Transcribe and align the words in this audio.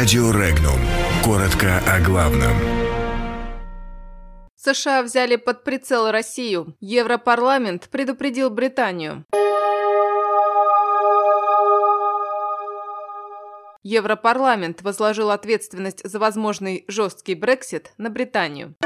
Радио 0.00 0.30
Регнум. 0.30 0.80
Коротко 1.22 1.76
о 1.86 2.00
главном. 2.00 2.54
США 4.56 5.02
взяли 5.02 5.36
под 5.36 5.62
прицел 5.62 6.10
Россию. 6.10 6.74
Европарламент 6.80 7.90
предупредил 7.90 8.48
Британию. 8.48 9.26
Европарламент 13.82 14.80
возложил 14.80 15.30
ответственность 15.30 16.00
за 16.02 16.18
возможный 16.18 16.86
жесткий 16.88 17.34
Брексит 17.34 17.92
на 17.98 18.08
Британию. 18.08 18.76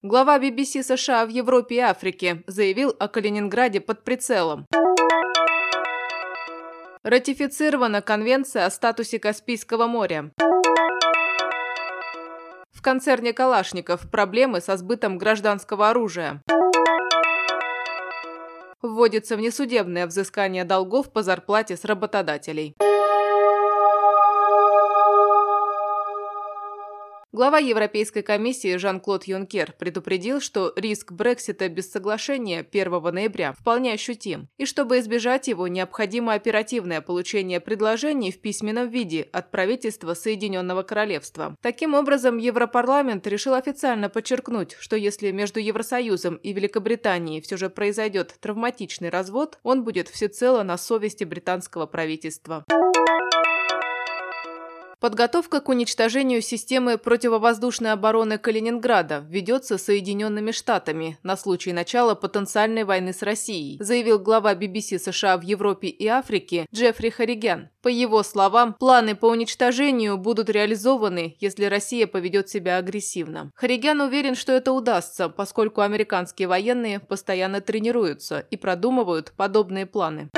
Глава 0.00 0.38
BBC 0.38 0.82
США 0.82 1.26
в 1.26 1.28
Европе 1.28 1.74
и 1.74 1.80
Африке 1.80 2.42
заявил 2.46 2.96
о 2.98 3.08
Калининграде 3.08 3.80
под 3.80 4.02
прицелом. 4.02 4.66
Ратифицирована 7.10 8.02
Конвенция 8.02 8.66
о 8.66 8.70
статусе 8.70 9.18
Каспийского 9.18 9.86
моря. 9.86 10.30
В 12.70 12.82
концерне 12.82 13.32
Калашников 13.32 14.10
проблемы 14.10 14.60
со 14.60 14.76
сбытом 14.76 15.16
гражданского 15.16 15.88
оружия. 15.88 16.42
Вводится 18.82 19.38
внесудебное 19.38 20.06
взыскание 20.06 20.64
долгов 20.64 21.10
по 21.10 21.22
зарплате 21.22 21.78
с 21.78 21.86
работодателей. 21.86 22.76
Глава 27.30 27.58
Европейской 27.58 28.22
комиссии 28.22 28.78
Жан-Клод 28.78 29.24
Юнкер 29.24 29.74
предупредил, 29.78 30.40
что 30.40 30.72
риск 30.76 31.12
Брексита 31.12 31.68
без 31.68 31.92
соглашения 31.92 32.60
1 32.60 32.90
ноября 32.90 33.52
вполне 33.52 33.92
ощутим, 33.92 34.48
и 34.56 34.64
чтобы 34.64 34.98
избежать 34.98 35.46
его, 35.46 35.68
необходимо 35.68 36.32
оперативное 36.32 37.02
получение 37.02 37.60
предложений 37.60 38.32
в 38.32 38.40
письменном 38.40 38.88
виде 38.88 39.28
от 39.30 39.50
правительства 39.50 40.14
Соединенного 40.14 40.82
Королевства. 40.82 41.54
Таким 41.60 41.92
образом, 41.92 42.38
Европарламент 42.38 43.26
решил 43.26 43.52
официально 43.52 44.08
подчеркнуть, 44.08 44.78
что 44.80 44.96
если 44.96 45.30
между 45.30 45.60
Евросоюзом 45.60 46.36
и 46.36 46.54
Великобританией 46.54 47.42
все 47.42 47.58
же 47.58 47.68
произойдет 47.68 48.36
травматичный 48.40 49.10
развод, 49.10 49.58
он 49.62 49.84
будет 49.84 50.08
всецело 50.08 50.62
на 50.62 50.78
совести 50.78 51.24
британского 51.24 51.84
правительства. 51.84 52.64
Подготовка 55.00 55.60
к 55.60 55.68
уничтожению 55.68 56.42
системы 56.42 56.98
противовоздушной 56.98 57.92
обороны 57.92 58.36
Калининграда 58.36 59.24
ведется 59.28 59.78
Соединенными 59.78 60.50
Штатами 60.50 61.18
на 61.22 61.36
случай 61.36 61.72
начала 61.72 62.16
потенциальной 62.16 62.82
войны 62.82 63.12
с 63.12 63.22
Россией, 63.22 63.78
заявил 63.80 64.18
глава 64.18 64.54
BBC 64.54 64.98
США 64.98 65.36
в 65.36 65.42
Европе 65.42 65.86
и 65.86 66.08
Африке 66.08 66.66
Джеффри 66.74 67.10
Харригян. 67.10 67.68
По 67.80 67.86
его 67.86 68.24
словам, 68.24 68.74
планы 68.74 69.14
по 69.14 69.26
уничтожению 69.26 70.18
будут 70.18 70.50
реализованы, 70.50 71.36
если 71.38 71.66
Россия 71.66 72.08
поведет 72.08 72.48
себя 72.48 72.76
агрессивно. 72.76 73.52
Харригян 73.54 74.00
уверен, 74.00 74.34
что 74.34 74.50
это 74.50 74.72
удастся, 74.72 75.28
поскольку 75.28 75.80
американские 75.80 76.48
военные 76.48 76.98
постоянно 76.98 77.60
тренируются 77.60 78.40
и 78.50 78.56
продумывают 78.56 79.32
подобные 79.36 79.86
планы. 79.86 80.28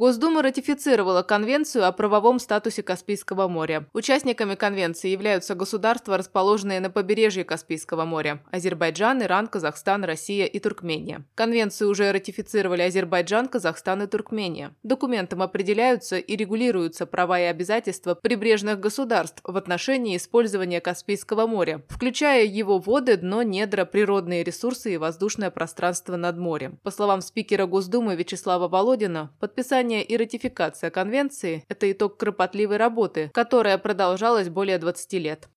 Госдума 0.00 0.40
ратифицировала 0.40 1.22
Конвенцию 1.22 1.86
о 1.86 1.92
правовом 1.92 2.38
статусе 2.38 2.82
Каспийского 2.82 3.48
моря. 3.48 3.86
Участниками 3.92 4.54
конвенции 4.54 5.10
являются 5.10 5.54
государства, 5.54 6.16
расположенные 6.16 6.80
на 6.80 6.88
побережье 6.88 7.44
Каспийского 7.44 8.06
моря– 8.06 8.42
Азербайджан, 8.50 9.22
Иран, 9.22 9.46
Казахстан, 9.46 10.04
Россия 10.04 10.46
и 10.46 10.58
Туркмения. 10.58 11.26
Конвенцию 11.34 11.90
уже 11.90 12.12
ратифицировали 12.12 12.80
Азербайджан, 12.80 13.46
Казахстан 13.46 14.04
и 14.04 14.06
Туркмения. 14.06 14.74
Документом 14.82 15.42
определяются 15.42 16.16
и 16.16 16.34
регулируются 16.34 17.04
права 17.04 17.38
и 17.38 17.42
обязательства 17.42 18.14
прибрежных 18.14 18.80
государств 18.80 19.42
в 19.44 19.54
отношении 19.54 20.16
использования 20.16 20.80
Каспийского 20.80 21.46
моря, 21.46 21.84
включая 21.90 22.46
его 22.46 22.78
воды, 22.78 23.18
дно, 23.18 23.42
недра, 23.42 23.84
природные 23.84 24.44
ресурсы 24.44 24.94
и 24.94 24.96
воздушное 24.96 25.50
пространство 25.50 26.16
над 26.16 26.38
морем. 26.38 26.78
По 26.82 26.90
словам 26.90 27.20
спикера 27.20 27.66
Госдумы 27.66 28.16
Вячеслава 28.16 28.66
Володина, 28.66 29.30
подписание 29.40 29.89
Подписание 29.90 30.04
и 30.04 30.16
ратификация 30.16 30.90
конвенции– 30.90 31.64
это 31.68 31.90
итог 31.90 32.16
кропотливой 32.16 32.76
работы, 32.76 33.28
которая 33.34 33.76
продолжалась 33.76 34.48
более 34.48 34.78
20 34.78 35.12
лет. 35.14 35.48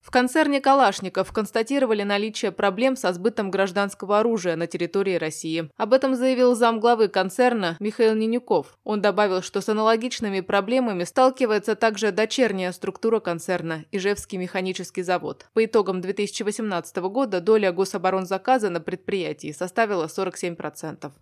В 0.00 0.10
концерне 0.10 0.60
«Калашников» 0.60 1.30
констатировали 1.30 2.02
наличие 2.02 2.52
проблем 2.52 2.96
со 2.96 3.12
сбытом 3.12 3.50
гражданского 3.50 4.18
оружия 4.18 4.56
на 4.56 4.66
территории 4.66 5.16
России. 5.16 5.70
Об 5.76 5.92
этом 5.92 6.14
заявил 6.14 6.56
замглавы 6.56 7.08
концерна 7.08 7.76
Михаил 7.78 8.14
Нинюков. 8.14 8.78
Он 8.82 9.02
добавил, 9.02 9.42
что 9.42 9.60
с 9.60 9.68
аналогичными 9.68 10.40
проблемами 10.40 11.04
сталкивается 11.04 11.76
также 11.76 12.12
дочерняя 12.12 12.72
структура 12.72 13.20
концерна– 13.20 13.84
Ижевский 13.92 14.38
механический 14.38 15.02
завод. 15.02 15.46
По 15.52 15.64
итогам 15.64 16.00
2018 16.00 16.96
года 16.96 17.40
доля 17.40 17.70
гособоронзаказа 17.70 18.70
на 18.70 18.80
предприятии 18.80 19.52
составила 19.52 20.06
47%. 20.06 21.12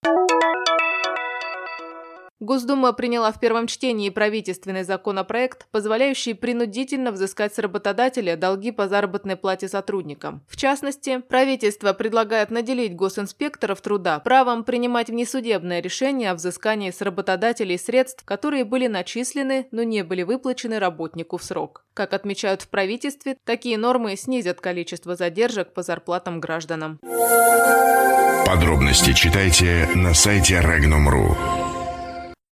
Госдума 2.40 2.92
приняла 2.92 3.32
в 3.32 3.40
первом 3.40 3.66
чтении 3.66 4.10
правительственный 4.10 4.84
законопроект, 4.84 5.66
позволяющий 5.72 6.34
принудительно 6.34 7.10
взыскать 7.10 7.52
с 7.52 7.58
работодателя 7.58 8.36
долги 8.36 8.70
по 8.70 8.86
заработной 8.86 9.36
плате 9.36 9.66
сотрудникам. 9.66 10.42
В 10.48 10.56
частности, 10.56 11.18
правительство 11.18 11.92
предлагает 11.92 12.50
наделить 12.50 12.94
госинспекторов 12.94 13.80
труда 13.80 14.20
правом 14.20 14.62
принимать 14.62 15.08
внесудебное 15.08 15.80
решение 15.80 16.30
о 16.30 16.34
взыскании 16.34 16.92
с 16.92 17.00
работодателей 17.00 17.76
средств, 17.76 18.24
которые 18.24 18.64
были 18.64 18.86
начислены, 18.86 19.66
но 19.72 19.82
не 19.82 20.04
были 20.04 20.22
выплачены 20.22 20.78
работнику 20.78 21.38
в 21.38 21.44
срок. 21.44 21.84
Как 21.92 22.14
отмечают 22.14 22.62
в 22.62 22.68
правительстве, 22.68 23.36
такие 23.44 23.76
нормы 23.76 24.14
снизят 24.16 24.60
количество 24.60 25.16
задержек 25.16 25.72
по 25.72 25.82
зарплатам 25.82 26.38
гражданам. 26.38 27.00
Подробности 28.46 29.12
читайте 29.12 29.88
на 29.94 30.14
сайте 30.14 30.54
Regnum.ru. 30.54 31.67